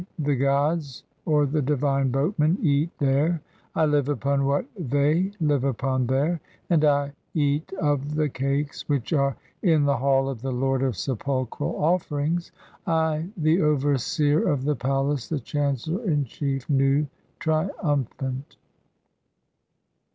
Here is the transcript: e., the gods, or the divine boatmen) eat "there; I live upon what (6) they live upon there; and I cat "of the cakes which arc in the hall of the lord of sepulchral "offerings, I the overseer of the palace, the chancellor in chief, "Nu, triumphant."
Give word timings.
e., 0.01 0.05
the 0.17 0.35
gods, 0.35 1.03
or 1.27 1.45
the 1.45 1.61
divine 1.61 2.09
boatmen) 2.09 2.57
eat 2.63 2.89
"there; 2.97 3.39
I 3.75 3.85
live 3.85 4.09
upon 4.09 4.45
what 4.47 4.65
(6) 4.75 4.89
they 4.89 5.31
live 5.39 5.63
upon 5.63 6.07
there; 6.07 6.41
and 6.71 6.83
I 6.83 7.13
cat 7.37 7.71
"of 7.77 8.15
the 8.15 8.27
cakes 8.27 8.89
which 8.89 9.13
arc 9.13 9.37
in 9.61 9.85
the 9.85 9.97
hall 9.97 10.27
of 10.27 10.41
the 10.41 10.51
lord 10.51 10.81
of 10.81 10.97
sepulchral 10.97 11.75
"offerings, 11.75 12.51
I 12.87 13.29
the 13.37 13.61
overseer 13.61 14.47
of 14.49 14.63
the 14.63 14.75
palace, 14.75 15.29
the 15.29 15.39
chancellor 15.39 16.03
in 16.03 16.25
chief, 16.25 16.67
"Nu, 16.67 17.05
triumphant." 17.37 18.57